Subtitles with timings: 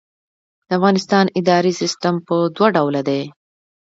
[0.67, 3.21] د افغانستان اداري سیسټم په دوه ډوله دی.